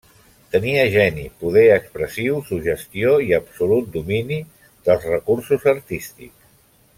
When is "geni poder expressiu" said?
0.93-2.39